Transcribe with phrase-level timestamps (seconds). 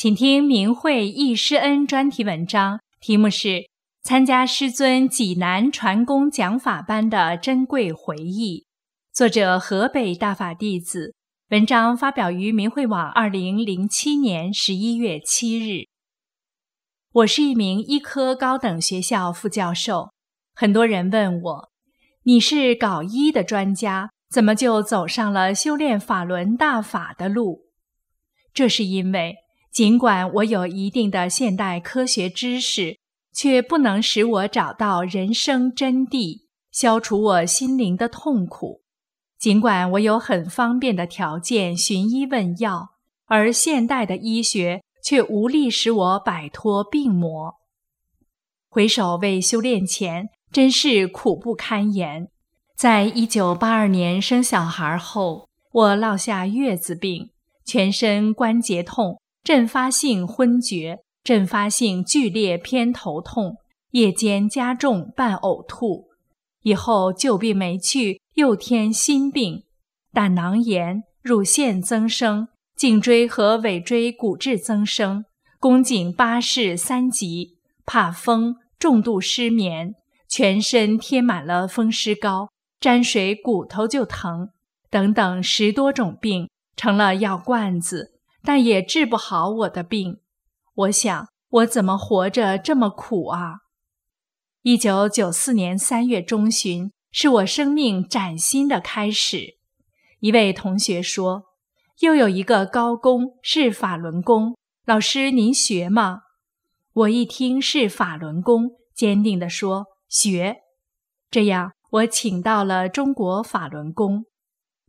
[0.00, 3.48] 请听明慧易师恩专题文章，题目是
[4.02, 8.60] 《参加师尊济南传功讲法班的珍贵回忆》，
[9.12, 11.14] 作者河北大法弟子。
[11.50, 15.88] 文章发表于明慧网，二零零七年十一月七日。
[17.12, 20.14] 我是一名医科高等学校副教授，
[20.54, 21.70] 很多人问我
[22.24, 27.66] ：“你是搞医的专家，怎么就走上了修炼法轮大法的路？”
[28.54, 29.39] 这是因为。
[29.72, 32.98] 尽管我有一定的现代科学知识，
[33.32, 38.82] 却不能使我找到人生真谛，消除我心灵的痛苦。
[39.38, 42.90] 尽管我有很方便的条件寻医问药，
[43.26, 47.54] 而现代的医学却无力使我摆脱病魔。
[48.68, 52.28] 回首为修炼前，真是苦不堪言。
[52.76, 57.30] 在一九八二年生小孩后，我落下月子病，
[57.64, 59.20] 全身关节痛。
[59.42, 63.56] 阵发性昏厥，阵发性剧烈偏头痛，
[63.92, 66.08] 夜间加重伴呕吐。
[66.62, 69.64] 以后旧病没去，又添新病：
[70.12, 75.24] 胆囊炎、乳腺增生、颈椎和尾椎骨质增生、
[75.58, 77.56] 宫颈八氏三级、
[77.86, 79.94] 怕风、重度失眠、
[80.28, 84.50] 全身贴满了风湿膏，沾水骨头就疼，
[84.90, 88.19] 等等十多种病，成了药罐子。
[88.42, 90.20] 但也治不好我的病，
[90.74, 93.60] 我想我怎么活着这么苦啊？
[94.62, 99.56] 一九九四年三月中旬是我生命崭新的开始。
[100.20, 101.44] 一位同学说
[102.00, 106.20] ：“又有一个高工是法轮功，老师您学吗？”
[106.92, 110.58] 我一听是法轮功，坚定地说：“学。”
[111.30, 114.26] 这样，我请到了中国法轮功，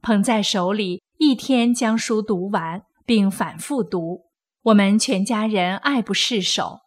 [0.01, 2.83] 捧在手里，一天将书读完。
[3.12, 4.28] 并反复读，
[4.62, 6.80] 我们全家人爱不释手。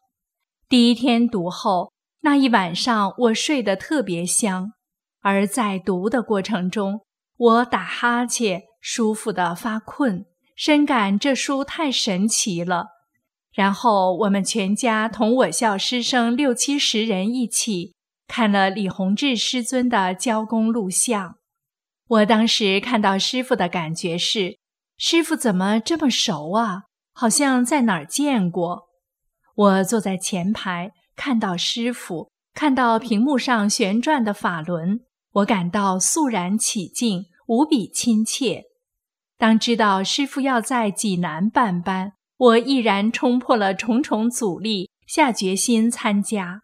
[0.71, 1.93] 第一天读后，
[2.23, 4.73] 那一晚上我睡得特别香。
[5.21, 7.03] 而在读的过程中，
[7.37, 10.25] 我打哈欠，舒服的发困，
[10.57, 12.87] 深感这书太神奇了。
[13.53, 17.93] 然后我们全家同我校师生六七十人一起
[18.27, 21.37] 看了李洪志师尊的教功录像。
[22.09, 24.57] 我当时看到师傅的感觉是。
[24.97, 26.85] 师傅怎么这么熟啊？
[27.13, 28.89] 好像在哪儿见过。
[29.55, 35.01] 我坐在前排，看到师傅，看到屏幕上旋转的法轮，
[35.33, 38.65] 我感到肃然起敬，无比亲切。
[39.37, 46.63] 当知道师傅要在济南办班，我毅然冲破了重重阻力，下决心参加。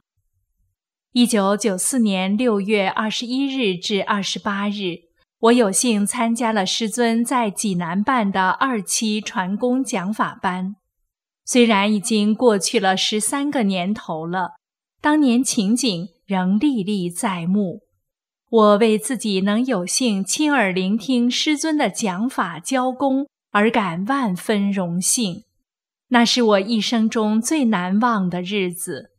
[1.12, 5.09] 一九九四年六月二十一日至二十八日。
[5.40, 10.76] 我有幸参加了师尊在济南办的二期传功讲法班，
[11.46, 14.56] 虽然已经过去了十三个年头了，
[15.00, 17.80] 当年情景仍历历在目。
[18.50, 25.44] 我为自己能有幸亲耳聆听师尊的讲法教功而感万分荣幸，
[26.08, 29.12] 那是我一生中最难忘的日子。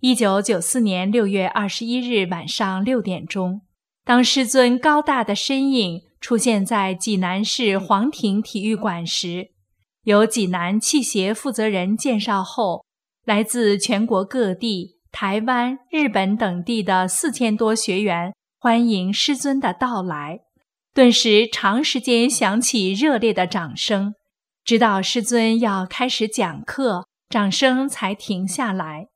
[0.00, 3.60] 一九九四年六月二十一日晚上六点钟。
[4.04, 9.48] 当师尊高大的身影出现在济南市皇庭体育馆时，
[10.02, 12.84] 由济南器协负责人介绍后，
[13.24, 20.40] 来自全国各地、台湾、日本等地的四千多学员欢迎师尊的到来，
[20.92, 24.14] 顿时长时间响起热烈的掌声，
[24.62, 29.08] 直到师尊要开始讲课，掌声才停下来。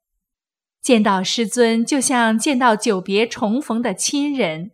[0.80, 4.70] 见到师尊，就像见到久别重逢的亲人。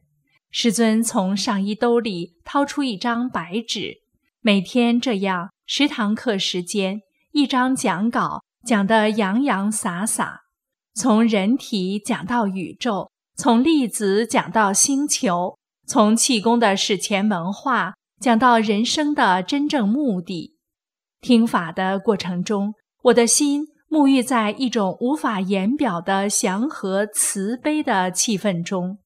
[0.56, 3.96] 师尊从上衣兜里掏出一张白纸，
[4.40, 7.00] 每天这样十堂课时间，
[7.32, 10.42] 一张讲稿讲得洋洋洒洒，
[10.94, 15.58] 从人体讲到宇宙，从粒子讲到星球，
[15.88, 20.54] 从气功的史前文化讲到人生的真正目的。
[21.20, 29.00] 听法的过程中，我的心沐浴在一种无法言表的祥和慈悲的气氛中。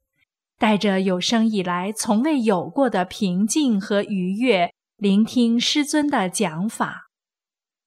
[0.59, 7.09] 带着有生以来从未有过的平静和愉悦，聆听师尊的讲法。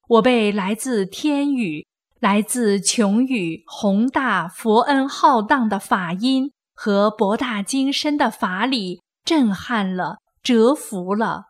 [0.07, 1.85] 我被来自天宇、
[2.19, 11.44] 来自琼宇宏大佛恩浩荡的法音和博大精深的法理震撼了、折服了。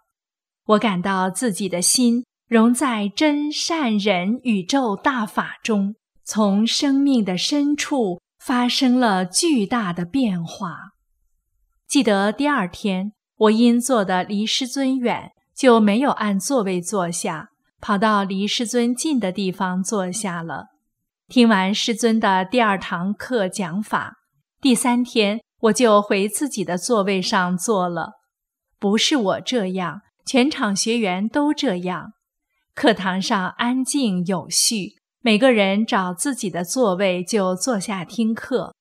[0.67, 10.90] 我感到自己的心融在真善忍宇宙大法中，从生命的深处发生了巨大的变化。
[11.91, 17.49] 记得第二天，我因坐的离师尊远，就没有按座位坐下，
[17.81, 20.67] 跑到离师尊近的地方坐下了。
[21.27, 24.19] 听完师尊的第二堂课讲法，
[24.61, 28.11] 第三天我就回自己的座位上坐了。
[28.79, 32.13] 不是我这样，全场学员都这样。
[32.73, 38.73] 课堂上安静有序，每个人找自己的座位就坐下听课。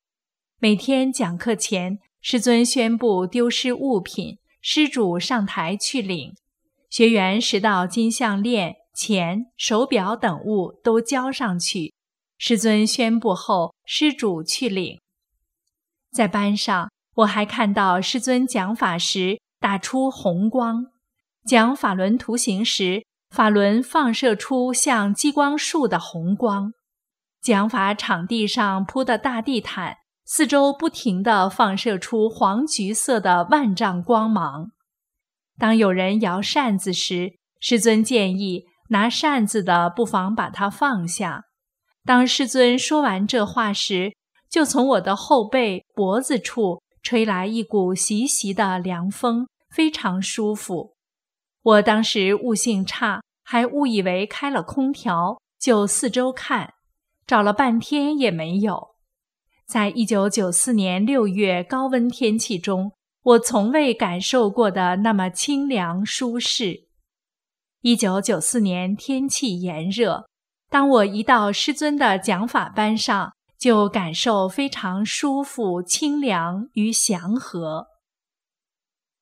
[0.59, 1.99] 每天讲课前。
[2.21, 6.35] 师尊宣布丢失物品，施主上台去领。
[6.87, 11.95] 学员拾到金项链、钱、手表等物都交上去。
[12.37, 14.99] 师尊宣布后，施主去领。
[16.11, 20.85] 在班上，我还看到师尊讲法时打出红光，
[21.43, 26.73] 讲法轮图形时，法轮放射出像激光束的红光。
[27.41, 29.97] 讲法场地上铺的大地毯。
[30.33, 34.71] 四周不停地放射出黄橘色的万丈光芒。
[35.59, 41.43] 当有人摇扇子时，师尊建议拿扇子的不妨把它放下。
[42.05, 44.13] 当师尊说完这话时，
[44.49, 50.93] 就从我的后背脖子处吹来一股习习的凉风，非常舒服。
[51.61, 56.75] 我当时悟性差，还误以为开了空调，就四周看，
[57.27, 58.90] 找了半天也没有。
[59.71, 62.91] 在一九九四年六月高温天气中，
[63.23, 66.89] 我从未感受过的那么清凉舒适。
[67.79, 70.25] 一九九四年天气炎热，
[70.69, 77.87] 当我一到师尊的讲法班上，就感受非常舒服、清凉与祥和。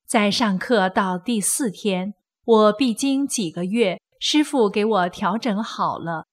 [0.08, 6.26] 在上课到第四天，我必经几个月，师傅给我调整好了。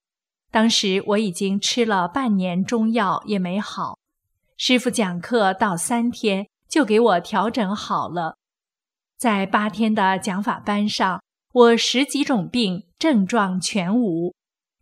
[0.51, 3.99] 当时我已经吃了半年中药，也没好。
[4.57, 8.39] 师傅讲课到三天就给我调整好了，
[9.19, 11.23] 在八天的讲法班上，
[11.53, 14.35] 我十几种病症状全无。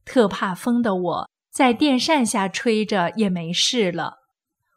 [0.05, 4.19] 特怕风的我在电扇下吹着也没事了，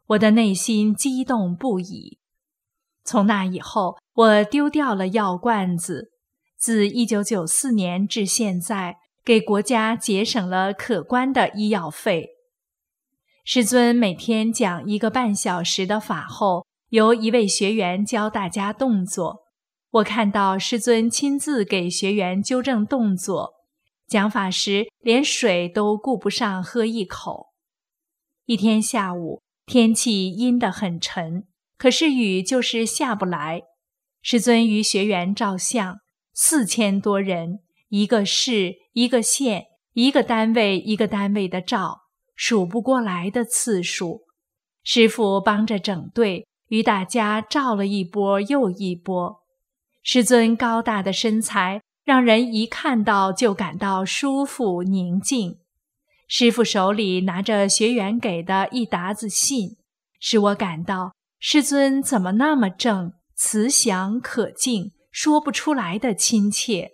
[0.07, 2.17] 我的内心激动不已。
[3.03, 6.11] 从那以后，我丢掉了药罐子，
[6.57, 12.36] 自一九九四年至现在，给国家节省了可观的医药费。
[13.49, 19.45] 师尊每天讲一个半小时的法后，由一位学员教大家动作。
[19.89, 23.53] 我看到师尊亲自给学员纠正动作，
[24.05, 27.53] 讲法时连水都顾不上喝一口。
[28.47, 31.47] 一天下午，天气阴得很沉，
[31.77, 33.61] 可是雨就是下不来。
[34.21, 35.99] 师尊与学员照相，
[36.33, 42.06] 四千多人，一个市、一个县、一个单位、一个单位的照。
[42.37, 44.21] 数不过来的次数，
[44.83, 49.41] 师傅帮着整队，与大家照了一波又一波。
[50.03, 55.57] 师尊高大的身材，让人一看到就感到舒服宁静。
[56.27, 59.77] 师傅手里拿着学员给的一沓子信，
[60.19, 66.91] 使我感到师尊怎么那么正、慈祥、可敬，说不出来的亲切。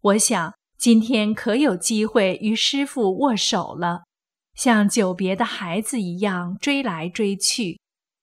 [0.00, 4.04] 我想今天可有机会与师傅握手了。
[4.54, 7.80] 像久别的孩子一样追来追去，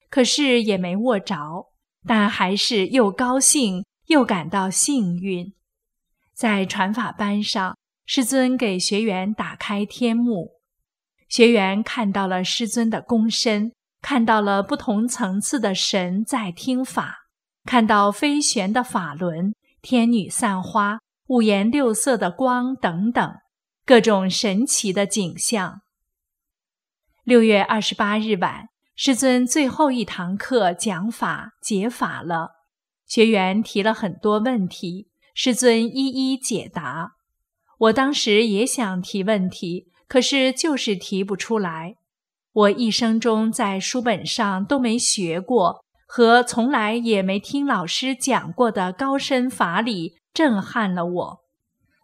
[0.09, 1.71] 可是也没握着，
[2.05, 5.53] 但还是又高兴又感到幸运。
[6.33, 10.51] 在传法班上，师尊给学员打开天幕，
[11.27, 17.17] 学员看到了师尊的躬身，看到了不同层次的神在听法，
[17.65, 23.31] 看到飞旋的法轮、天女散花、五颜六色的光等等
[23.85, 25.81] 各种神奇的景象。
[27.29, 32.53] 六月二十八日晚，师尊最后一堂课讲法解法了，
[33.05, 37.11] 学员提了很多问题，师尊一一解答。
[37.77, 41.97] 我当时也想提问题，可是就是提不出来。
[42.51, 51.39] 我一生中在书本上都没学过，和从来也没听老师讲过的高深法理震撼了我。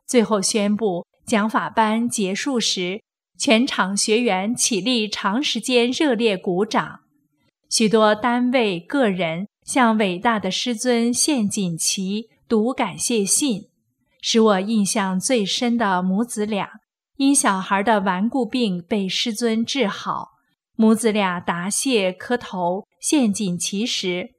[0.06, 3.02] 最后宣布讲法班结束时。
[3.38, 7.02] 全场学员起立，长时间热烈鼓掌。
[7.70, 13.64] 许多单位、个人向伟大的师尊献锦旗、读感谢信，
[14.22, 16.70] 使我印象最深的母子俩，
[17.18, 20.30] 因小孩的顽固病被师尊治好，
[20.76, 24.30] 母子俩答谢磕头献锦旗时，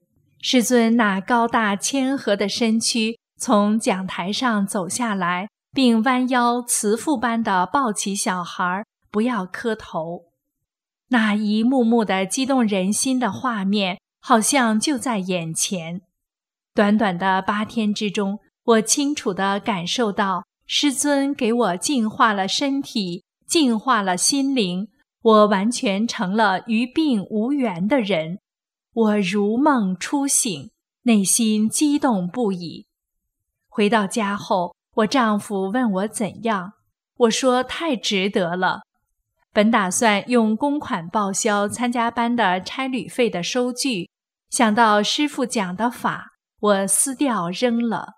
[0.41, 10.25] 师尊那高大谦和的身躯从讲台上走下来，并弯腰慈父般的抱起小孩，不要磕头。
[11.09, 16.01] 那一幕幕的激动人心的画面，好像就在眼前。
[16.75, 24.89] 短短的八天之中，我清楚地感受到师尊给我净化了身体，净化了心灵。
[25.21, 28.39] 我完全成了与病无缘的人。
[28.95, 30.71] 我如梦初醒，
[31.03, 32.87] 内心激动不已。
[33.69, 36.73] 回到家后，我丈夫问我怎样，
[37.19, 38.81] 我说太值得了。
[39.53, 44.09] 本打算用公款报销参加班的差旅费的收据，
[44.49, 46.29] 想到师傅讲的法，
[46.61, 48.15] 我撕掉扔了。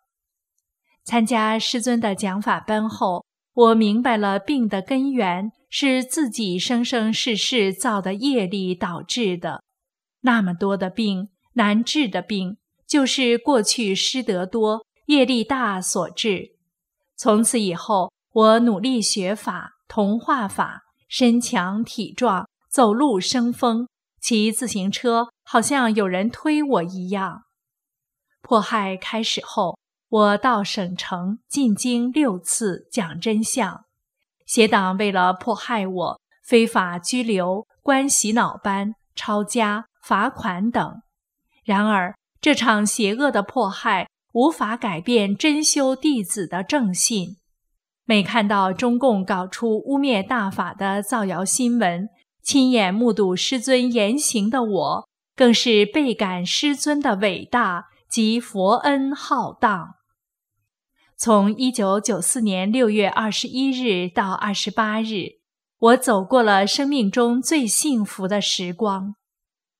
[1.02, 9.64] 参加师尊的讲法班后，我明白了病的根源是自己生生世世造的业力导致的。
[10.20, 12.56] 那么多的病，难治的病，
[12.86, 16.57] 就是过去失德多、业力大所致。
[17.18, 20.84] 从此以后，我努力学法、同化法。
[21.10, 23.88] 身强体壮，走路生风，
[24.20, 27.44] 骑自行车好像有人推我一样。
[28.42, 29.78] 迫害开始后，
[30.10, 33.86] 我到省城进京六次讲真相。
[34.44, 41.00] 邪党为了迫害我，非法拘留、关洗脑班、抄家、罚款等。
[41.64, 44.06] 然而，这场邪恶的迫害
[44.38, 47.38] 无法改变真修弟子的正信。
[48.04, 52.08] 每看到中共搞出污蔑大法的造谣新闻，
[52.40, 59.96] 亲眼目睹师尊言行的我，更是倍感师尊的伟大及佛恩浩荡。
[61.16, 65.40] 从一九九四年六月二十一日到二十八日，
[65.80, 69.16] 我走过了生命中最幸福的时光。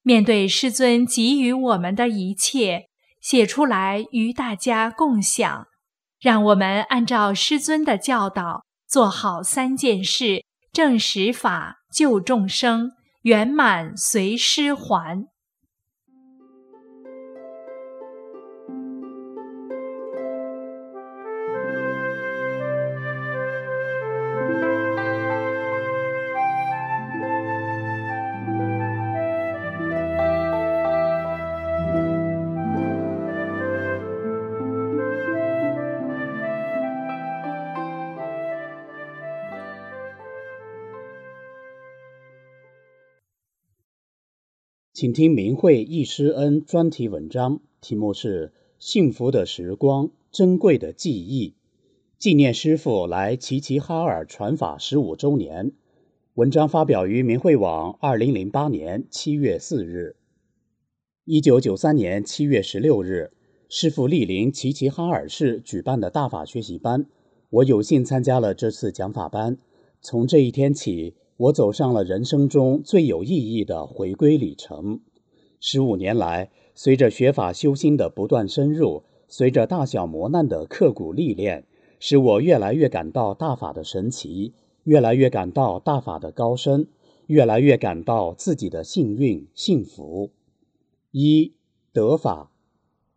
[0.03, 2.88] 面对师尊给予我们的一切，
[3.21, 5.67] 写出来与大家共享。
[6.21, 12.91] 让我们按照师尊的教导，做好三件事：正实法、救众生、
[13.23, 15.29] 圆满随师还。
[44.99, 48.49] 请听明慧易师恩专题文章，题目是
[48.81, 51.51] 《幸福的时光，珍贵的记忆》，
[52.19, 55.71] 纪念师傅来齐齐哈尔传法十五周年。
[56.35, 60.17] 文章发表于明慧网，二零零八年七月四日。
[61.25, 63.31] 一九九三年七月十六日，
[63.69, 67.07] 师傅莅临齐齐哈尔市举办的大法学习班，
[67.51, 69.59] 我有幸参加了这次讲法班。
[70.03, 71.15] 从这一天起。
[71.39, 75.01] 我走上了人生中最有意义的回归里程。
[75.61, 81.65] 十五年来，随着学法修心的不断深入，随着大小磨难的刻苦历练，
[82.01, 84.53] 使我越来越感到大法的神奇，
[84.83, 86.89] 越来越感到大法的高深，
[87.29, 90.31] 越来越感到自己的幸运幸福。
[91.13, 91.53] 一
[91.93, 92.51] 得法，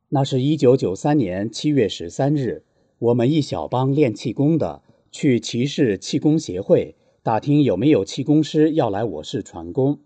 [0.09, 2.63] 那是一九九三年七月十三日，
[2.99, 6.93] 我们一小帮练气功的去骑士气功协会。
[7.23, 9.99] 打听有没有气功师要来我市传功。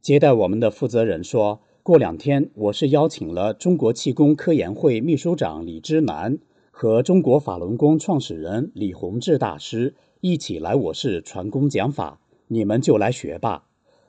[0.00, 6.40] 接待我们的负责人说，过两天我市邀请了中国气功科研会秘书长李之南
[6.72, 12.18] 和中国法轮功创始人李洪志大师一起来我市传功讲法，
[12.48, 13.66] 你们就来学吧，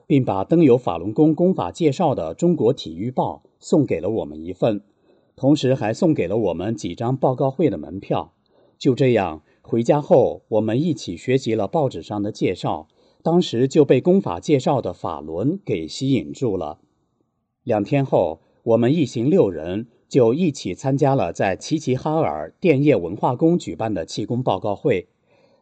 [0.08, 4.82] 并把登有法轮功功法介绍的《中国体育报》送给了我们一份，
[5.36, 8.34] 同时还送给了我们几张报告会的门票。
[8.80, 9.44] 就这样。
[9.68, 12.88] 回家后，我们一起学习了报纸上的介绍，
[13.22, 16.80] 当时就被功法介绍的法轮给吸引住了。
[17.66, 25.10] 两天后，我们一行六人就一起参加了在齐齐哈尔电业文化宫举办的气功报告会。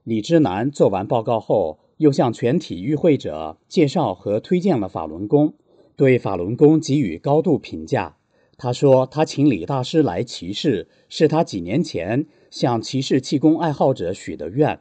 [0.03, 5.55] 李之南做完报告后，又向全体与会者介绍和推荐了法轮功，
[5.95, 8.17] 对法轮功给予高度评价。
[8.55, 14.79] 他说：“他请李大师来齐市，是他几年前。”向骑士气功爱好者许的愿。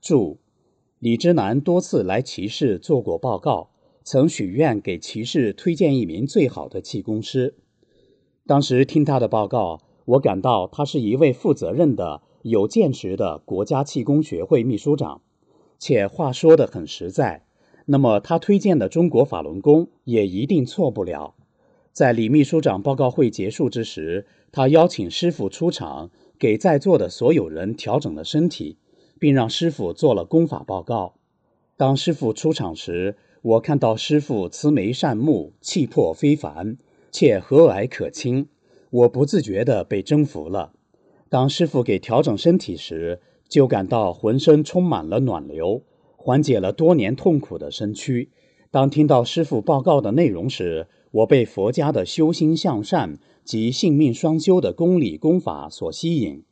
[0.00, 0.38] 注：
[0.98, 3.70] 李之南多次来骑士做过报告，
[4.02, 7.54] 曾许愿给骑士推荐一名最好的气功师。
[8.46, 15.20] 当时听他的报告，我感到他是一位负责任的、有见识的国家气功学会秘书长，
[15.78, 17.44] 且话说得很实在。
[17.86, 21.34] 那么他推荐的中国法轮功也一定错不了。
[21.92, 28.76] 在李秘书长报告会结束之时，他邀请师傅出场，给在座的所有人调整了身体，
[29.18, 31.14] 并让师傅做了功法报告。
[31.76, 36.76] 当师傅出场时，我看到师傅慈眉善目，气魄非凡。
[37.10, 38.48] 且和蔼可亲，
[38.90, 40.72] 我不自觉地被征服了。
[41.30, 45.82] 当师傅给调整身体时，就感到浑身充满了暖流，
[46.16, 48.30] 缓解了多年痛苦的身躯。
[48.70, 56.42] 当听到师傅报告的内容时，我被佛家的修心向善及性命双修的功理功法所吸引。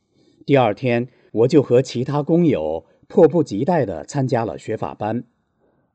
[0.45, 5.23] 第二天，我就和其他工友迫不及待地参加了学法班。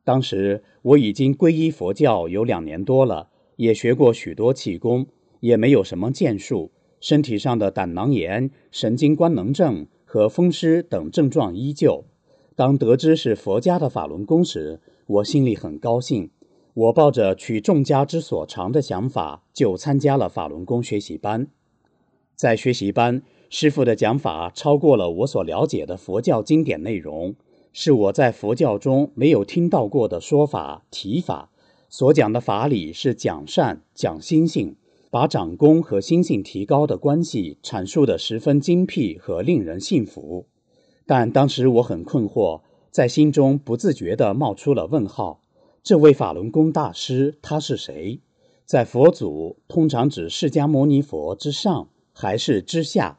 [0.04, 3.28] 当时我已经皈依佛教有两年多了。
[3.56, 5.06] 也学过许多气功，
[5.40, 12.04] 也没有什么建树，身体上的胆囊炎、神经官能症和风湿等症状依旧。
[12.56, 16.30] 当得知是佛家的法轮功时，我心里很高兴。
[16.74, 21.48] 我抱着取众家之所长的想法，就参加了法轮功学习班。
[22.34, 27.34] 在学习班，师傅的讲法超过了我所了解的佛教经典内容，
[27.74, 31.50] 是我在佛教中没有听到过的说法提法。
[31.90, 34.76] 所讲的法理是讲善、讲心性，
[35.10, 40.46] 把长功和心性提高的关系阐述得十分精辟和令人信服。
[41.04, 45.41] 但当时我很困惑，在心中不自觉地冒出了问号：
[45.84, 48.20] 这位法轮功大师他是谁？
[48.64, 53.18] 在佛祖通常指释迦牟尼佛之上还是之下？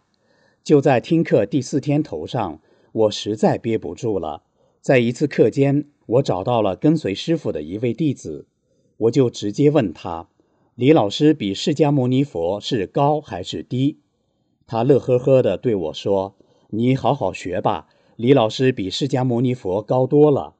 [0.63, 2.61] 就在听课第四天头上，
[2.93, 4.43] 我实在憋不住了。
[4.79, 8.47] 在一次课间，我找到了跟随师傅的一位弟子。
[8.95, 10.29] 我就直接问他
[10.75, 13.99] ：“李老师比释迦牟尼佛是高还是低？”
[14.65, 16.35] 他乐呵呵地对我说
[16.71, 20.55] ：“你好好学吧，李老师比释迦牟尼佛高多了。”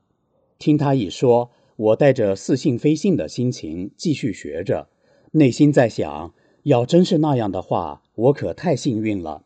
[0.60, 4.88] 听他一说，我带着似信非信的心情继续学着，
[5.32, 6.34] 内心在想：
[6.64, 9.44] 要真是那样的话，我可太幸运了。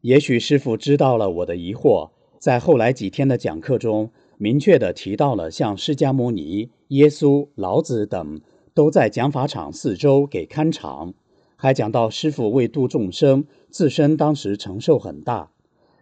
[0.00, 4.10] 也许师傅知道了我的疑惑，在后来几天的讲课中。
[4.38, 8.40] 明确地提到了，像释迦牟尼、耶稣、老子等
[8.74, 11.14] 都在讲法场四周给看场，
[11.54, 15.52] 还讲到师傅为度众生，自身当时承受很大。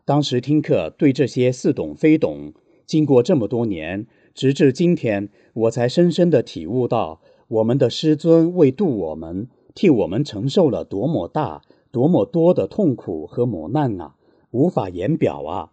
[0.06, 2.54] 当时听课对这些似懂非懂，
[2.86, 14.14] 经过这么多年，直至今天，我才深深地体悟到，我们的师尊为度我们，替我们承受了多么大、多么多的痛苦和磨难啊，
[14.50, 15.72] 无法言表啊！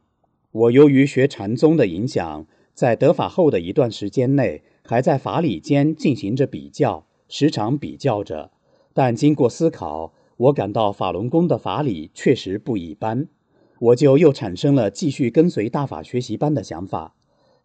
[0.52, 2.46] 我由于学禅宗的影响。
[2.74, 8.52] 在得法后的一段时间内，还在法理间进行着比较，时常比较着。
[8.94, 13.30] 但经过思考，我感到法轮功的法理确实不一般，
[13.80, 17.16] 我就又产生了继续跟随大法学习班的想法。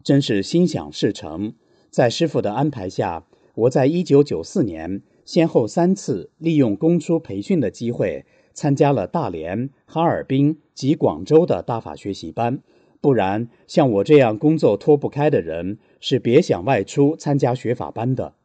[0.03, 1.53] 真是心想事成，
[1.89, 12.59] 在师傅的安排下，我在一九九四年先后三次利用公出培训的机会，参加了大连、哈尔滨及广州的大法学习班。
[12.99, 18.35] 不然，像我这样工作脱不开的人，是别想外出参加学法班的。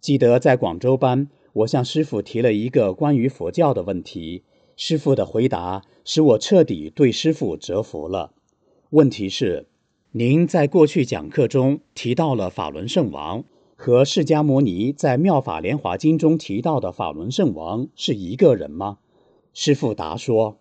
[0.00, 4.42] 记得在广州班，我向师傅提了一个关于佛教的问题，
[4.76, 8.32] 师傅的回答使我彻底对师傅折服了。
[8.90, 9.66] 问题是：
[10.16, 13.42] 您在过去讲课中提到了法轮圣王，
[13.74, 18.98] 和释迦牟尼在《妙法莲华经》中提到的法轮圣王是一个人吗？
[19.52, 20.60] 师傅答说。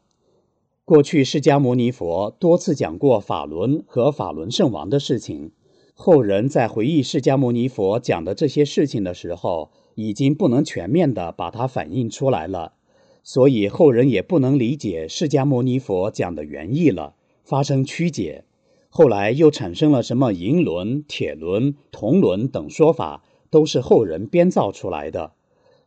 [0.83, 5.51] 过去，释迦牟尼佛多次讲过法轮和法轮圣王的事情。
[5.93, 12.73] 后人在回忆释迦牟尼佛讲的这些事情的时候，已经不能全面的把它反映出来了，
[13.21, 17.13] 所以后人也不能理解释迦牟尼佛讲的原意了，
[17.43, 18.45] 发生曲解。
[18.95, 25.31] 后来又产生了什么银轮、铁轮、铜轮等说法，都是后人编造出来的，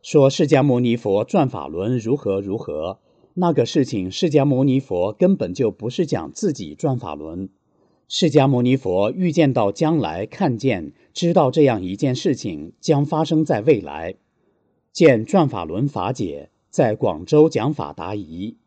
[0.01, 2.99] 说释迦牟尼佛转法轮如何如何。
[3.35, 7.47] 那个事情，释迦牟尼佛根本就不是讲自己转法轮。
[8.09, 14.15] 释迦牟尼佛预见到将来，看见知道这样一件事情将发生在未来。
[14.91, 18.57] 见转法轮法解，在广州讲法答疑。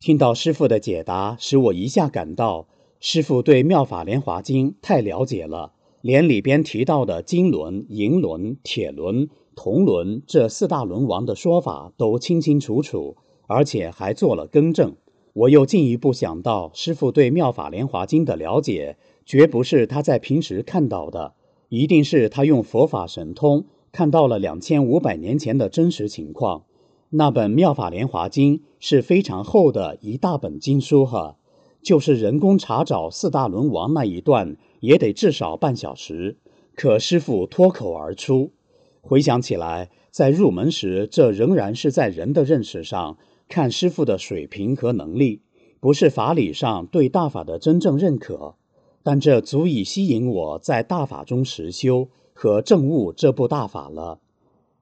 [0.00, 2.68] 听到师傅的解答，使我一下感到
[3.00, 9.28] 师傅对《妙法莲华经》太了解了，连里边提到的金轮、银轮、铁轮。
[9.56, 13.16] 铜轮这四大轮王的说法都清清楚楚，
[13.48, 14.94] 而且还做了更正。
[15.32, 21.34] 我又进一步想到，师傅对《妙法莲华经》的了解，绝不是他在平时看到的，
[21.70, 26.62] 一定是他用佛法神通看到了两千五百年前的真实情况。
[27.10, 31.36] 那本《妙法莲华经》是非常厚的一大本经书哈，
[31.80, 36.36] 就是人工查找四大轮王那一段也得至少半小时。
[36.74, 38.52] 可师傅脱口而出，
[39.00, 43.16] 回想起来，在入门时，这仍然是在人的认识上
[43.48, 45.40] 看师傅的水平和能力，
[45.80, 48.56] 不是法理上对大法的真正认可。
[49.02, 54.20] 但这足以吸引我在大法中实修和证悟这部大法了。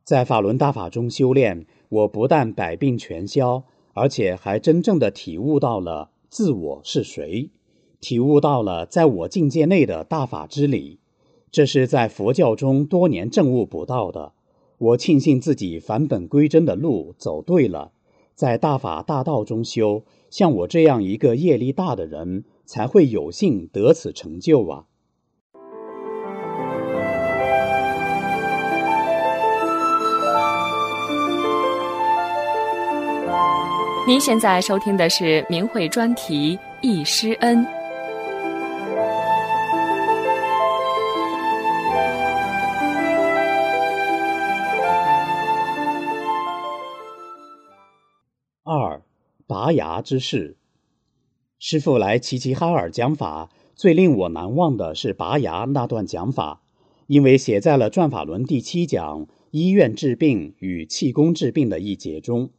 [0.03, 1.67] 在法轮大法中修炼。
[1.89, 7.51] 我不但百病全消，而且还真正的体悟到了自我是谁，
[8.01, 10.99] 体悟到了在我境界内的大法之理。
[11.51, 14.33] 这是在佛教中多年证悟不到的。
[14.79, 17.93] 我庆幸自己返本归真的路走对了，
[18.35, 24.85] 在大法大道中修，像我这样一个业力大的人，才会有幸得此成就啊。
[34.09, 37.59] 您现在收听的是明慧专题《易师恩》
[48.63, 49.03] 二
[49.49, 50.57] 拔牙之事。
[51.59, 56.63] 师傅来齐齐哈尔讲法，最令我难忘的是拔牙那段讲法，
[57.09, 62.51] 因为写在了《转法轮》第七讲“医院治病与气功治病”的一节中。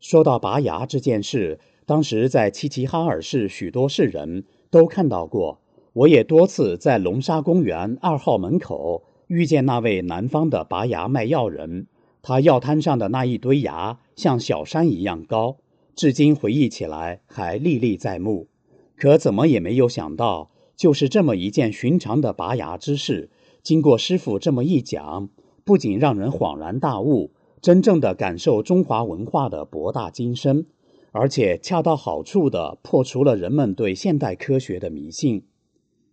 [0.00, 5.60] 说到拔牙这件事，当时在齐齐哈尔市许多市人都看到过。
[5.92, 11.86] 我也多次在龙沙公园二号门口遇见那位南方的拔牙卖药人，
[12.22, 15.58] 他药摊上的那一堆牙像小山一样高，
[15.94, 18.48] 至今回忆起来还历历在目。
[18.96, 23.28] 可怎么也没有想到，就是这么一件寻常的拔牙之事，
[23.62, 25.28] 经过师傅这么一讲，
[25.64, 27.32] 不仅让人恍然大悟。
[27.62, 30.64] 真正的感受中华文化的博大精深，
[31.12, 35.42] 而且恰到好处地破除了人们对现代科学的迷信。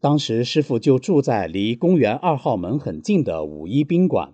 [0.01, 4.33] 当时师傅就住在离公园二号门很近的五一宾馆，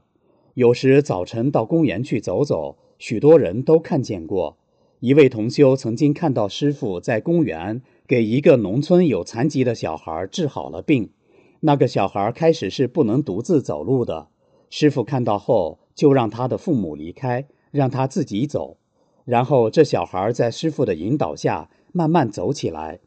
[0.55, 4.57] 有时早晨到公园去走走，许多人都看见过。
[4.99, 11.11] 一位同修曾经看到师傅在公园给一个农村有残疾的小孩治好了病，
[11.59, 14.29] 那个小孩开始是不能独自走路的，
[14.71, 15.77] 师傅看到后。
[15.95, 18.77] 就让他的父母离开，让他自己走。
[19.25, 22.99] 然后这小孩在师傅的引导下慢慢走起来。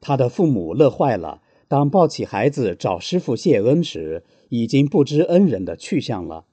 [0.00, 1.42] 他的父母乐坏了。
[1.66, 6.44] 当抱起孩子找师傅谢恩时，已经不知恩人的去向了。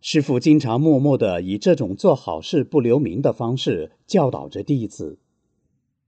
[0.00, 5.18] 师傅经常默默地以这种做好事不留名的方式教导着弟子。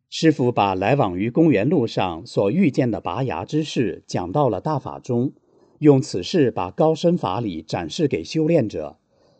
[0.08, 5.32] 师傅把来往于公园路上所遇见的拔牙之事讲到了大法中，
[5.80, 8.96] 用此事把高深法理展示给修炼者。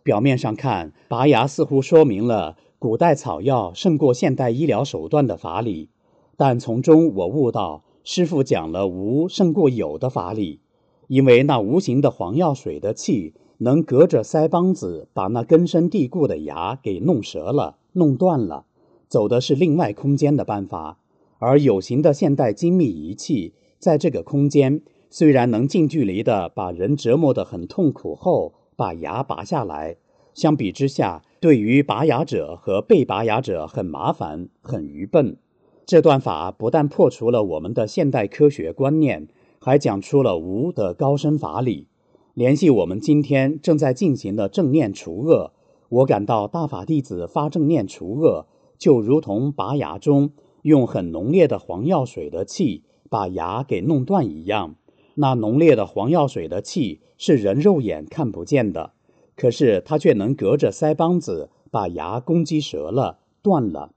[0.09, 5.91] 表面上看，拔牙似乎说明了古代草药胜过现代医疗手段的法理，
[6.35, 10.61] 但从中我悟到，师傅讲了无胜过有的法理，
[11.09, 18.65] 因为那无形的黄药水的气能隔着腮帮子把那根深蒂固的牙给弄折了、弄断了，
[19.09, 21.01] 走的是另外空间的办法，
[21.39, 28.55] 而有形的现代精密仪器在这个空间虽然能近距离的把人折磨得很痛苦后。
[28.79, 29.97] 把牙拔下来，
[30.35, 35.37] 相比之下，对于拔牙者和被拔牙者很麻烦、很愚笨。
[35.85, 39.27] 这段法不但破除了我们的现代科学观念，
[39.59, 41.89] 还讲出了无的高深法理。
[42.35, 45.51] 联系我们今天正在进行的正念除恶，
[45.89, 48.47] 我感到大法弟子发正念除恶，
[48.79, 50.31] 就如同拔牙中
[50.63, 54.77] 用很浓烈的黄药水的气把牙给弄断一样。
[55.21, 58.93] 那浓烈的黄药水的气是人肉眼看不见的，
[59.35, 63.91] 可是它却能隔着腮帮子把牙攻击折了、断了。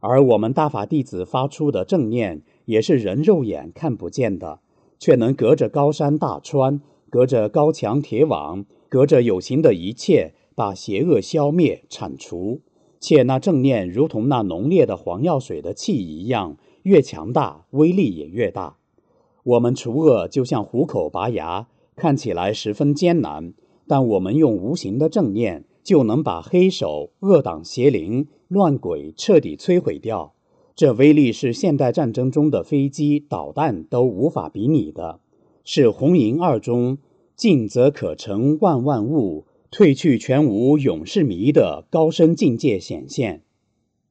[0.00, 4.60] 而我们大法弟子发出的正念也是人肉眼看不见的，
[4.98, 6.80] 却能隔着高山大川、
[7.10, 12.62] 隔着高墙铁网、隔着有形的一切，把邪恶消灭、铲除。
[12.98, 18.78] 且那正念如同那浓烈的黄药水的气一样，越强大，威力也越大。
[19.44, 23.52] 我们除恶就像虎口拔牙，看起来十分艰难，
[23.88, 30.34] 但我们用无形的正念，就能把黑手、恶党、邪灵、乱鬼彻底摧毁掉。
[30.76, 35.18] 这威力是现代战争中的飞机、导弹都无法比拟的，
[35.64, 36.98] 是红银二中
[37.34, 43.42] 进则可成万万物，退去全无永世迷的高深境界显现。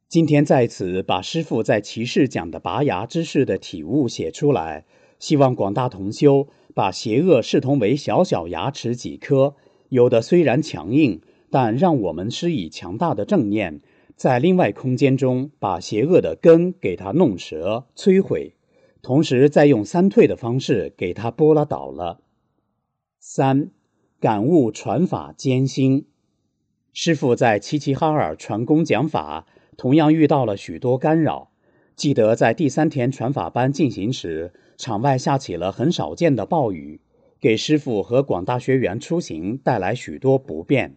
[0.10, 4.84] 今天在此把师傅在骑士讲的拔牙之事的体悟写出来。
[5.22, 9.56] 希望广大同修把邪恶视同为小小牙齿几颗，
[9.90, 13.82] 有的虽然强硬，但让我们施以强大的正念，
[14.16, 18.56] 在另外空间中把邪恶的根给它弄折、摧毁，
[19.04, 22.22] 同时再用三退的方式给它拨拉倒了。
[23.20, 23.70] 三，
[24.20, 26.08] 感悟传法艰辛。
[26.94, 29.46] 师傅在齐齐哈尔传功讲法，
[29.78, 31.51] 同样遇到了许多干扰。
[32.02, 37.00] 记得在第三天传法班进行时，场外下起了很少见的暴雨，
[37.40, 40.96] 给师傅和广大学员出行带来许多不便。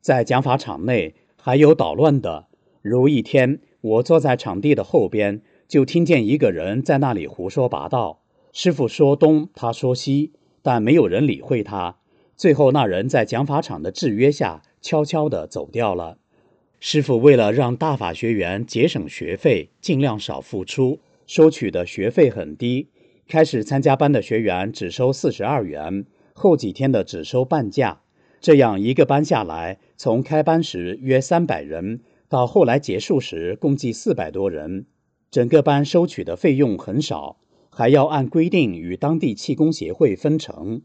[0.00, 2.48] 在讲法场内还有捣乱的，
[2.82, 8.22] 如一天，我坐在场地的后边，就听见一个人在那里胡说八道。
[8.52, 10.32] 师傅说东，他说西，
[10.62, 11.98] 但没有人理会他。
[12.34, 14.62] 最后，那人在讲法场的制约下。
[14.82, 16.16] 悄悄地走掉了。
[16.82, 22.88] 师傅为了让大法学员节省学费，尽量少付出，收取的学费很低。
[23.28, 28.00] 开始参加班的学员只收四十二元，后几天的只收半价。
[28.40, 34.86] 这样一个班下来，从开班时约三百人，到后来结束时共计四百多人。
[35.30, 37.36] 整个班收取的费用很少，
[37.68, 40.80] 还要按规定与当地气功协会分成。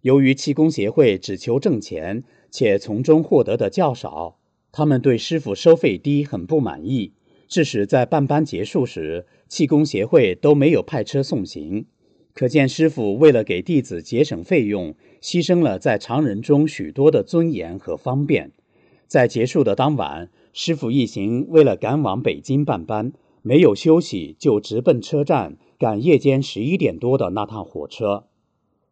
[0.00, 2.24] 由于气功协会只求挣钱。
[2.48, 4.38] 且从中获得的较少，
[4.72, 7.12] 他们对师傅收费低很不满意，
[7.48, 11.86] 致使在办班结束时，气功协会都没有派车送行。
[12.34, 18.52] 可见师傅为了给弟子节省费用，牺牲了在常人中许多的尊严和方便。
[19.06, 28.26] 在结束的当晚，师傅一行为了赶往北京办班，没有休息就直奔车站，赶夜间十一点多的那趟火车。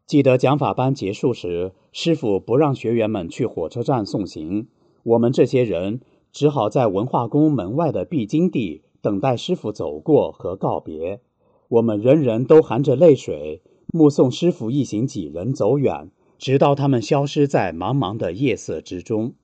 [0.06, 4.68] 记得讲法班结束时，师傅不让学员们去火车站送行，
[5.04, 6.00] 我们这些人
[6.32, 11.20] 只好在文化宫门外的必经地等待师傅走过和告别。
[11.68, 19.34] 我们人人都含着泪水，目送师傅一行几人走远，直到他们消失在茫茫的夜色之中。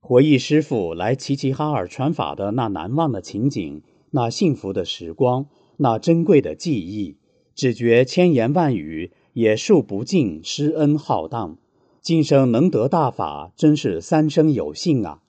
[0.00, 7.16] 回忆师傅来齐齐哈尔传法的那难忘的情景，那幸福的时光，那珍贵的记忆，
[7.54, 9.12] 只觉千言万语。
[9.32, 11.56] 也数不尽师恩浩荡，
[12.02, 15.20] 今生能得大法，真是三生有幸啊！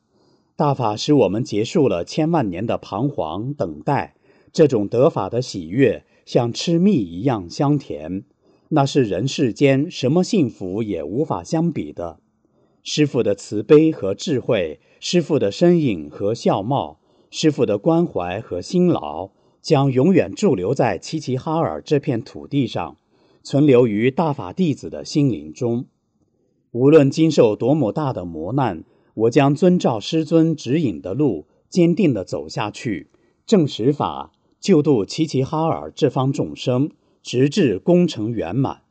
[0.56, 4.16] 大法使我们结束了千万年的彷徨等待，
[4.54, 8.24] 这种得法的喜悦像吃蜜一样香甜，
[8.70, 12.20] 那是人世间什么幸福也无法相比的。
[12.84, 19.32] 师傅的慈悲和智慧，师傅的身影和笑貌，师傅的关怀和辛劳，
[19.62, 22.96] 将永远驻留在齐齐哈尔这片土地上。
[23.44, 25.88] 存留于大法弟子的心灵中。
[26.72, 33.10] 无论经受多么大的磨难，我将遵照师尊指引的路，坚定地走下去，
[33.46, 36.90] 正实法，救度齐齐哈尔这方众生，
[37.22, 38.84] 直至功成圆满。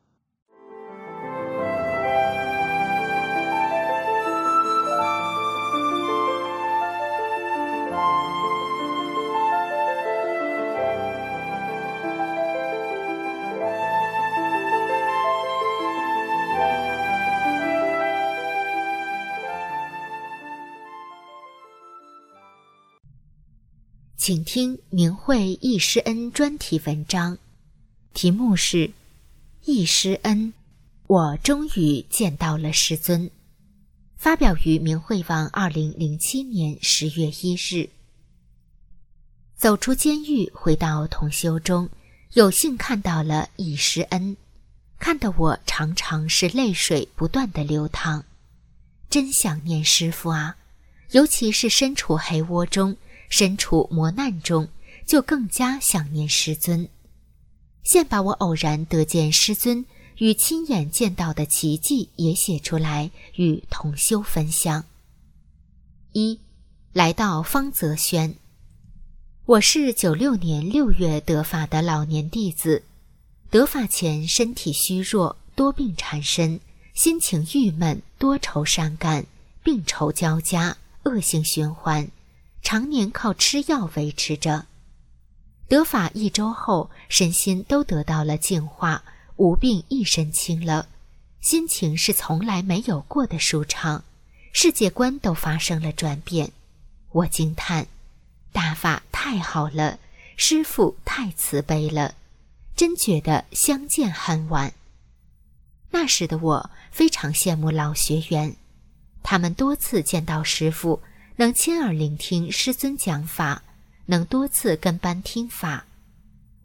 [24.30, 27.36] 请听明慧易师恩专题文章，
[28.14, 28.86] 题目是
[29.64, 30.38] 《易师恩》，
[31.08, 33.28] 我终于见到了师尊。
[34.16, 37.90] 发表于明慧网，二零零七年十月一日。
[39.56, 41.90] 走出监狱，回到同修中，
[42.34, 44.36] 有幸看到了易师恩，
[45.00, 48.22] 看得我常常是泪水不断的流淌，
[49.10, 50.56] 真想念师傅啊！
[51.10, 52.96] 尤其是身处黑窝中。
[53.30, 54.68] 身处磨难中，
[55.06, 56.86] 就更加想念师尊。
[57.82, 59.86] 现把我偶然得见师尊
[60.18, 64.84] 与亲眼见到的奇迹也写出来，与同修分享。
[66.12, 66.38] 一，
[66.92, 68.34] 来到方泽轩。
[69.46, 72.82] 我是九六年六月得法的老年弟子，
[73.48, 76.60] 得法前身体虚弱，多病缠身，
[76.94, 79.24] 心情郁闷，多愁善感，
[79.62, 82.10] 病愁交加，恶性循环。
[82.62, 84.66] 常年靠吃药维持着，
[85.66, 89.02] 得法一周后，身心都得到了净化，
[89.36, 90.86] 无病一身轻了，
[91.40, 94.04] 心情是从来没有过的舒畅，
[94.52, 96.52] 世界观都发生了转变。
[97.12, 97.86] 我惊叹，
[98.52, 99.98] 大法太好了，
[100.36, 102.14] 师傅太慈悲了，
[102.76, 104.74] 真觉得相见恨晚。
[105.90, 108.54] 那时的我非常羡慕老学员，
[109.24, 111.00] 他们多次见到师傅。
[111.40, 113.62] 能亲耳聆听师尊讲法，
[114.04, 115.86] 能多次跟班听法，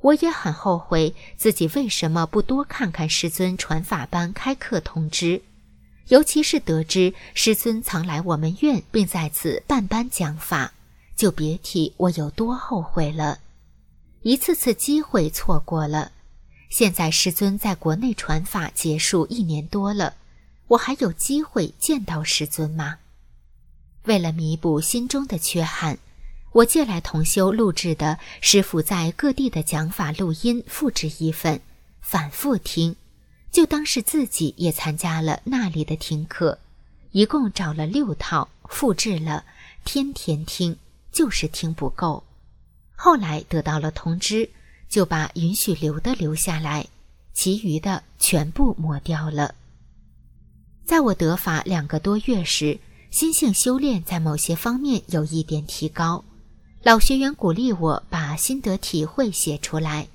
[0.01, 5.41] 我也很后悔自己为什么不多看看师尊传法班开课通知，
[6.09, 10.73] 尤其是得知师尊曾来我们院并在此办班讲法，
[11.15, 13.39] 就别提我有多后悔了。
[14.23, 16.11] 一次次机会错过了，
[16.69, 20.15] 现在师尊在国内传法结束一年多了，
[20.67, 22.97] 我还有机会见到师尊吗？
[24.05, 25.97] 为了弥补心中的缺憾。
[26.51, 31.59] 我借来同修录制的师傅在各地的讲法录音，复制一份，
[31.99, 32.95] 反复听，
[33.51, 36.57] 就当是自己也参加了那里的听课。
[37.11, 39.43] 一共找了六套，复制了，
[39.83, 40.77] 天天听，
[41.11, 42.23] 就是听不够。
[42.95, 44.49] 后来得到了通知，
[44.87, 46.87] 就把允许留的留下来，
[47.33, 49.55] 其余的全部抹掉了。
[50.85, 52.79] 在我得法两个多月时，
[53.15, 56.21] 心性修炼在某些方面有一点提高。
[56.83, 60.09] 老学员鼓励我把心得体会写出来，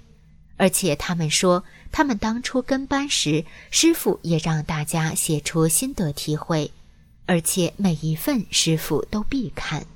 [0.58, 6.70] 而且他们说，他们当初跟班时，师傅也让大家写出心得体会，
[7.24, 9.86] 而且每一份师傅都必看。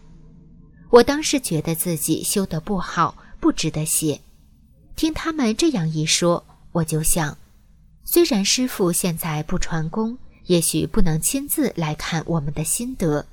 [0.89, 4.19] 我当时觉得自己修得不好，不值得写。
[4.97, 7.37] 听他们这样一说，我就想，
[8.03, 13.27] 虽然师傅现在不传功，也许不能亲自来看我们的心得，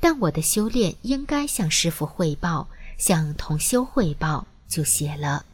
[0.00, 2.68] 但我的修炼应该向师傅汇报。
[2.96, 5.44] 向同修汇报，就写了。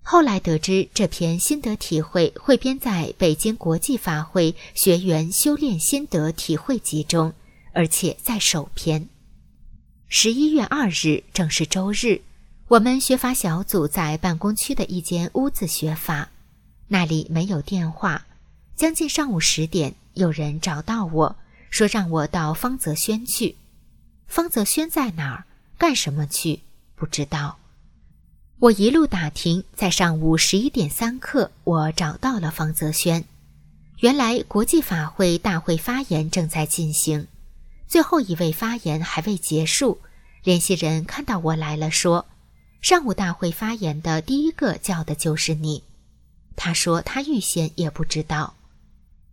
[0.00, 7.30] 后来得知这篇心得体会汇编在北京国际法会学员修炼心得体会集中，
[7.74, 9.06] 而且在首篇。
[10.08, 12.22] 十一月二日正是周日，
[12.68, 16.30] 我们学法小组在办公区的一间屋子学法，
[16.88, 18.26] 那里没有电话。
[18.74, 21.36] 将近上午十点，有人找到我
[21.70, 23.56] 说让我到方泽轩去。
[24.26, 25.44] 方泽轩在哪儿？
[25.78, 26.60] 干什么去？
[26.94, 27.58] 不知道。
[28.58, 33.24] 我一路打听，在上午十一点三刻，我找到了方泽轩。
[33.98, 37.26] 原来国际法会大会发言正在进行，
[37.88, 40.00] 最后一位发言还未结束。
[40.44, 42.26] 联系人看到我来了，说
[42.80, 45.82] ：“上午大会发言的第一个叫的就是你。”
[46.54, 48.54] 他说他预先也不知道。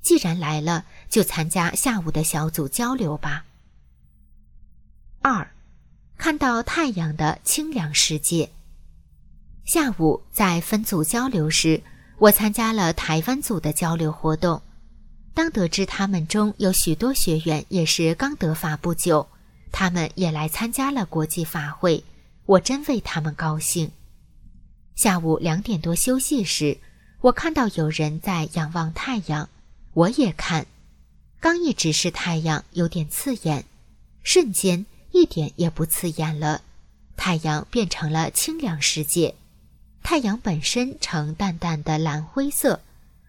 [0.02, 3.46] 既然来了，就参加下午的小组交流吧。
[5.22, 5.50] 二。
[6.22, 8.52] 看到太阳的清凉世界。
[9.64, 11.82] 下午在分组交流时，
[12.18, 14.62] 我参加了台湾组的交流活动。
[15.34, 19.26] 当得知他们中有许多学员也是刚得法不久，
[19.72, 22.04] 他们也来参加了国际法会，
[22.46, 23.90] 我真为他们高兴。
[24.96, 26.78] 下午两点多休息时，
[27.22, 29.48] 我看到有人在仰望太阳，
[30.00, 30.66] 我也看。
[31.42, 33.66] 刚一直视太阳，有点刺眼，
[34.24, 34.86] 瞬间。
[35.12, 36.62] 一点也不刺眼了，
[37.18, 39.34] 太阳变成了清凉世界。
[40.04, 42.80] 太阳本身呈淡淡的蓝灰色，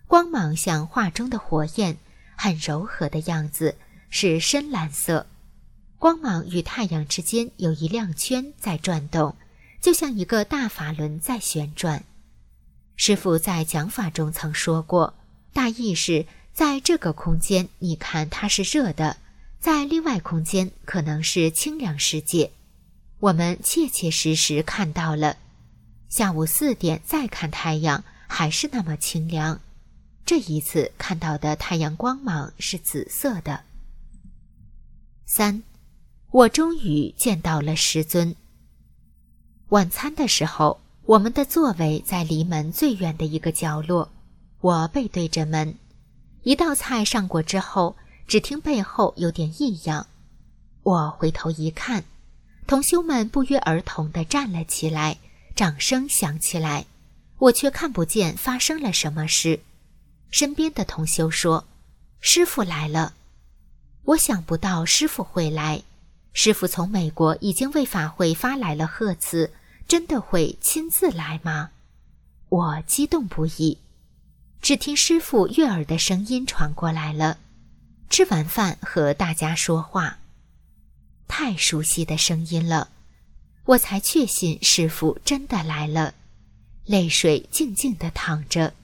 [0.06, 1.96] 光芒像画中的火焰，
[2.36, 3.76] 很柔和的样子，
[4.10, 5.26] 是深蓝色。
[5.98, 9.34] 光芒与太阳之间有一亮圈在转动，
[9.80, 12.04] 就像一个大法轮在旋转。
[12.94, 15.14] 师傅在讲法中曾说过，
[15.54, 19.16] 大意是在这个空间，你看它是热的。
[19.58, 22.50] 在另外空间可能是清凉世界，
[23.18, 25.36] 我们切切实实看到了。
[26.08, 29.60] 下午四点再看太阳，还是那么清凉。
[30.24, 33.62] 这一次看到的太阳光芒是紫色的。
[35.26, 35.62] 三，
[36.30, 38.34] 我终于见到了师尊。
[39.68, 44.10] 晚餐的时候，我们的座位在离门最远的一个角落，
[44.60, 45.74] 我背对着门。
[46.42, 47.96] 一道菜上过之后。
[48.30, 50.06] 只听背后有点异样，
[50.84, 52.04] 我回头一看，
[52.64, 55.18] 同修们不约而同地站了起来，
[55.56, 56.86] 掌声响起来，
[57.38, 59.58] 我却看不见发生了什么事。
[60.30, 61.64] 身边的同修说
[62.22, 63.14] ：“师傅来了。”
[64.06, 65.82] 我想不到师傅会来，
[66.32, 69.52] 师傅从美国已经为法会发来了贺词，
[69.88, 71.70] 真的会亲自来吗？
[72.48, 73.78] 我激动不已。
[74.62, 77.38] 只听师傅悦耳的声音传过来了。
[78.08, 80.18] 吃完饭和大家说话，
[81.28, 82.88] 太熟悉的声音了，
[83.64, 86.14] 我才确信师傅真的来了。
[86.84, 88.74] 泪水静静的淌着，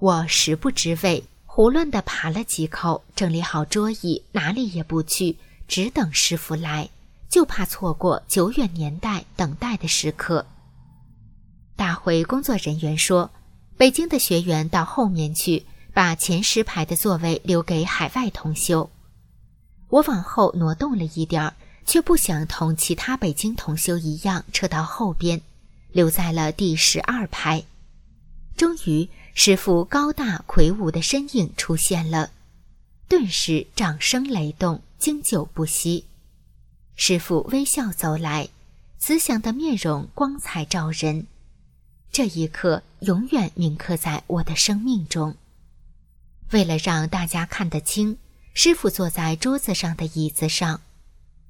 [0.00, 5.36] 我食不知味，胡乱的扒了几口，整理好桌椅，哪里也不去，
[5.68, 6.90] 只等师傅来，
[7.28, 10.44] 就怕错过久远年代等待的时刻。
[11.76, 13.30] 大会工作人员说
[13.76, 15.64] ：“北京的学员到后面去。”
[15.96, 18.90] 把前十排的座位留给海外同修，
[19.88, 21.54] 我往后挪动了一点儿，
[21.86, 25.40] 却不想同其他北京同修一样撤到后边，
[25.92, 27.64] 留在了第十二排。
[28.58, 32.28] 终于，师傅高大魁梧的身影出现了，
[33.08, 36.04] 顿时掌声雷动，经久不息。
[36.94, 38.50] 师傅微笑走来，
[38.98, 41.26] 慈祥的面容光彩照人。
[42.10, 45.36] 这一刻永远铭刻在我的生命中。
[46.52, 48.18] 为了让大家看得清，
[48.54, 50.80] 师傅坐在桌子上的椅子上，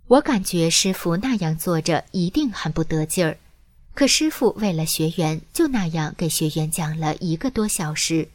[0.07, 3.39] 我感觉师傅那样坐着一定很不得劲儿。
[3.95, 8.29] 可师傅为了学员，就那样给学员讲了一个多小时。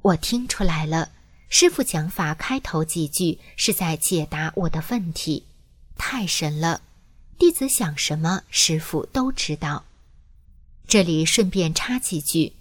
[0.00, 1.10] 我听出来了，
[1.48, 5.44] 师傅讲法开头几句是在解答我的问题，
[5.96, 6.80] 太神了。
[7.38, 9.84] 弟子想什么，师傅都知道。
[10.88, 12.54] 这里顺便插几句，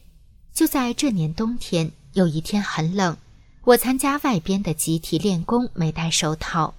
[0.53, 3.15] 就在这年冬天，有一天很冷，
[3.63, 6.75] 我参加外边的集体练功，没戴手套，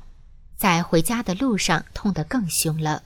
[0.58, 3.02] 在回家的路上痛得更凶了。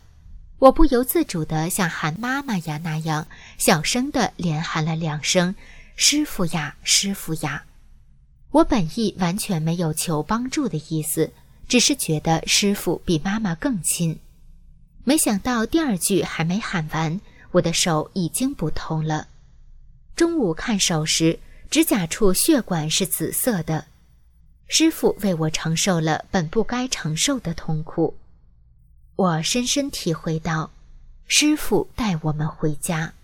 [0.58, 3.28] 我不由自主地像喊妈妈呀那样，
[3.58, 5.54] 小声地连喊了两声
[5.94, 7.64] ：“师傅呀，师傅呀！”
[8.50, 11.30] 我本意完全没有求帮助的意思，
[11.68, 14.18] 只是觉得师傅比妈妈更亲。
[15.04, 17.20] 没想到第二句还没喊完。
[17.52, 19.28] 我的手已经不痛了。
[20.16, 21.38] 中午看手时，
[21.70, 23.86] 指甲处血管是紫色的。
[24.68, 28.16] 师傅为我承受了本不该承受的痛苦。
[29.16, 30.70] 我深深体会到，
[31.26, 33.14] 师傅带我们回家。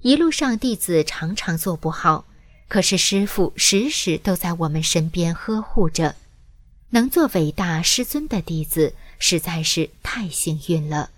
[0.00, 2.24] 一路上弟子常常做不好，
[2.68, 6.16] 可是师傅时时都在我们身边呵护着。
[6.90, 11.10] 能做伟大师尊的弟子，实在是太幸运了。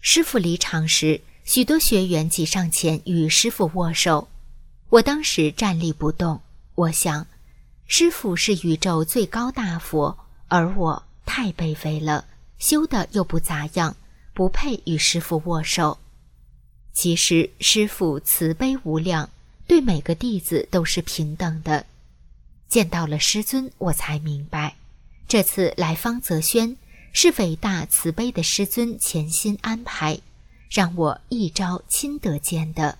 [0.00, 4.28] 师傅离场时，许多学员挤上前与师傅握手。
[4.90, 6.40] 我当时站立不动。
[6.74, 7.26] 我想，
[7.86, 12.24] 师傅是宇宙最高大佛，而我太卑微了，
[12.58, 13.96] 修的又不咋样，
[14.32, 15.98] 不配与师傅握手。
[16.92, 19.28] 其实师傅慈悲无量，
[19.66, 21.84] 对每个弟子都是平等的。
[22.68, 24.76] 见到了师尊，我才明白，
[25.26, 26.76] 这次来方泽轩。
[27.12, 30.20] 是伟大慈悲的师尊潜心安排，
[30.70, 32.98] 让我一朝亲得见的，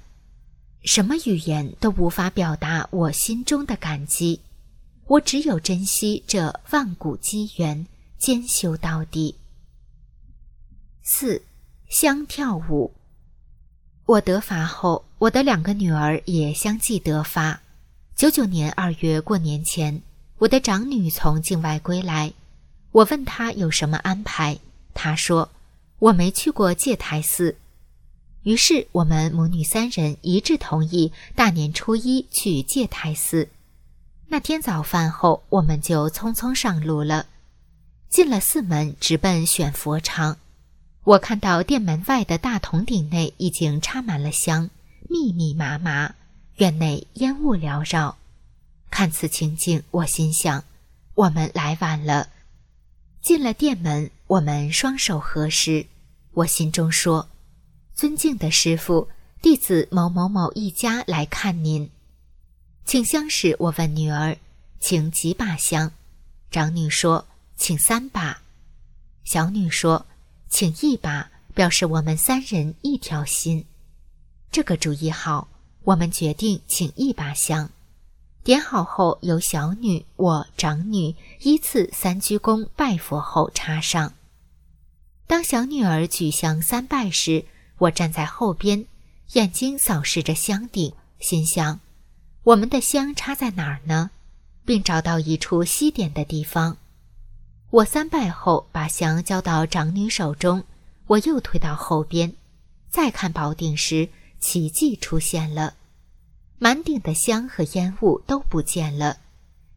[0.83, 4.41] 什么语言都无法表达我心中的感激。
[5.07, 7.87] 我只有珍惜这万古机缘，
[8.19, 9.37] 兼修到底。
[11.03, 11.43] 四
[11.89, 12.93] 相跳舞。
[14.05, 17.61] 我得法后，我的两个女儿也相继得法。
[18.17, 20.03] 九九年二月过年前，
[20.39, 22.33] 我的长女从境外归来。
[22.93, 24.59] 我问他有什么安排，
[24.95, 25.51] 他说
[25.99, 27.57] 我没去过戒台寺。
[28.45, 33.49] 于是我们母女三人一致同意大年初一去戒台寺。
[34.28, 37.26] 那天早饭后，我们就匆匆上路了。
[38.09, 40.39] 进了寺门，直奔选佛场。
[41.05, 44.70] 我看到殿门外的大铜鼎内已经插满了香，
[45.09, 46.14] 密密麻麻，
[46.57, 48.16] 院内烟雾缭绕。
[48.91, 50.64] 看此情景，我心想：
[51.14, 52.28] 我们来晚了。
[53.29, 55.85] 进了殿门，我们双手合十。
[56.33, 57.29] 我心中说
[57.95, 59.07] ：“尊敬的师傅，
[59.43, 61.91] 弟子某某某一家来看您，
[62.87, 64.35] 请香时，我问女儿
[64.81, 65.93] ：“请几把香？”
[66.51, 68.41] 长女说：“请三把。”
[69.24, 70.07] 小女说
[70.49, 73.62] ：“请一把，表示我们三人一条心。”
[74.51, 75.49] 这个主意好，
[75.85, 77.70] 我们决定请一把香。
[78.49, 84.15] 点好后，由小女、我、长女依次三鞠躬拜佛后插上。
[85.27, 87.45] 当小女儿举香三拜时，
[87.77, 88.87] 我站在后边，
[89.35, 91.79] 眼睛扫视着香顶，心想：
[92.43, 94.13] 我们的香插在哪儿呢？
[94.65, 96.79] 并找到一处吸点的地方。
[97.69, 100.65] 我三拜后，把香交到长女手中，
[101.09, 102.33] 我又退到后边，
[102.89, 104.09] 再看宝顶时，
[104.41, 105.75] 奇迹出现了。
[106.59, 109.19] 满顶的香和烟雾都不见了，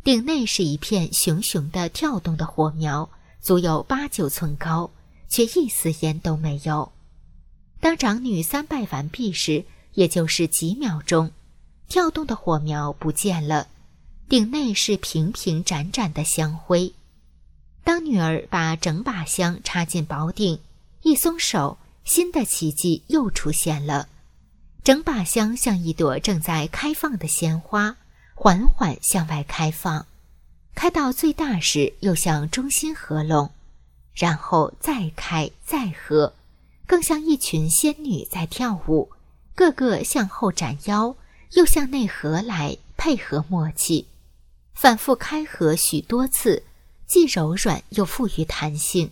[0.03, 3.09] 顶内是一片熊熊的跳动的火苗，
[3.39, 4.89] 足有八九寸高，
[5.29, 6.91] 却一丝烟都没有。
[7.79, 9.63] 当长女三拜完毕时，
[9.93, 11.31] 也就是几秒钟，
[11.87, 13.67] 跳动的火苗不见了，
[14.27, 16.93] 顶内是平平展展的香灰。
[17.83, 20.59] 当女儿把整把香插进宝顶，
[21.03, 24.07] 一松手，新的奇迹又出现了。
[24.83, 27.97] 整把香像一朵正在开放的鲜花，
[28.33, 30.07] 缓缓向外开放，
[30.73, 33.51] 开到最大时又向中心合拢，
[34.15, 36.33] 然后再开再合，
[36.87, 39.11] 更像一群仙女在跳舞，
[39.53, 41.15] 个个向后展腰，
[41.51, 44.07] 又向内合来，配合默契，
[44.73, 46.63] 反复开合许多次，
[47.05, 49.11] 既柔软又富于弹性。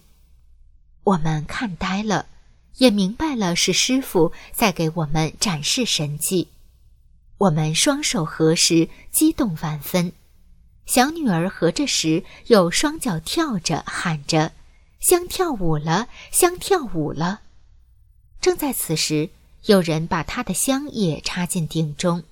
[1.04, 2.26] 我们看呆了。
[2.80, 6.50] 也明白了，是师傅在给我们展示神迹。
[7.38, 10.12] 我们双手合十，激动万分。
[10.86, 14.52] 小女儿合着时，又双脚跳着，喊着
[15.00, 17.42] ：“香跳舞了，香跳舞了！”
[18.42, 19.30] 正在此时，
[19.66, 22.24] 有人把他的香也插进鼎中。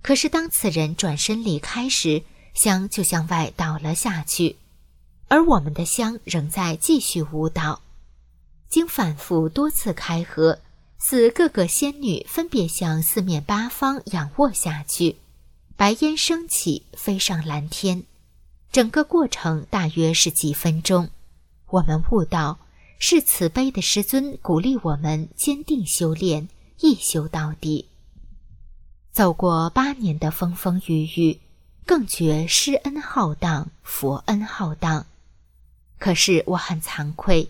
[0.00, 2.22] 可是当此人转身离开时，
[2.54, 4.56] 香就向外倒了下去，
[5.28, 7.82] 而我们的香仍在继续舞蹈。
[8.68, 10.60] 经反复多次开合。
[11.00, 15.14] 似各个仙女分别向四面八方仰卧下去，
[15.76, 18.02] 白烟升起，飞上蓝天。
[18.72, 21.08] 整个过程大约是几分钟。
[21.70, 22.58] 我们悟到，
[22.98, 26.48] 是慈悲的师尊鼓励我们坚定修炼，
[26.80, 27.86] 一修到底。
[29.12, 31.38] 走过八年的风风雨雨，
[31.86, 35.06] 更觉师恩浩荡，佛恩浩荡。
[35.98, 37.48] 可是我很惭愧，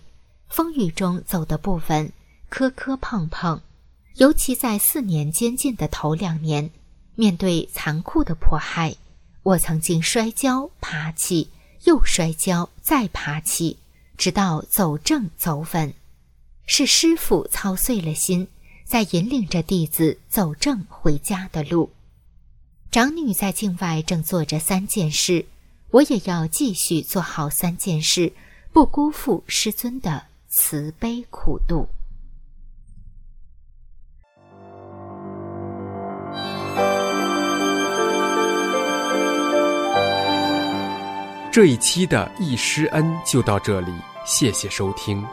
[0.49, 2.13] 风雨中走的不稳。
[2.51, 3.61] 磕磕碰碰，
[4.15, 6.71] 尤其在四年监禁的头两年，
[7.15, 8.97] 面对残酷的迫害，
[9.43, 11.51] 我曾经摔跤、爬起，
[11.85, 13.77] 又摔跤，再爬起，
[14.17, 15.93] 直到走正走稳。
[16.65, 18.49] 是师傅操碎了心，
[18.83, 21.91] 在引领着弟子走正回家的路。
[22.91, 25.45] 长女在境外正做着三件事，
[25.91, 28.33] 我也要继续做好三件事，
[28.73, 30.25] 不辜负师尊的
[30.61, 31.89] 慈悲苦度。
[41.53, 43.93] 这一期的易师恩就到这里，
[44.27, 45.25] 谢谢收听。